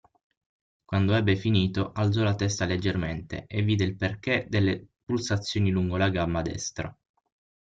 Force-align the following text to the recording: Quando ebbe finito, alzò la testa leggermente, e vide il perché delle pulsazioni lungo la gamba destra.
Quando 0.83 1.13
ebbe 1.13 1.35
finito, 1.35 1.91
alzò 1.93 2.23
la 2.23 2.33
testa 2.33 2.65
leggermente, 2.65 3.45
e 3.45 3.61
vide 3.61 3.83
il 3.83 3.95
perché 3.95 4.47
delle 4.49 4.83
pulsazioni 5.05 5.69
lungo 5.69 5.95
la 5.95 6.09
gamba 6.09 6.41
destra. 6.41 6.97